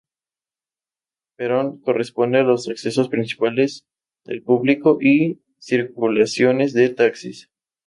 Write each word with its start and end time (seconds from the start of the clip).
Perón, 1.35 1.77
corresponde 1.79 2.39
a 2.39 2.43
los 2.43 2.67
accesos 2.69 3.07
principales 3.07 3.85
del 4.25 4.41
público 4.41 4.97
y 4.99 5.43
circulaciones 5.59 6.73
de 6.73 6.89
taxis. 6.89 7.51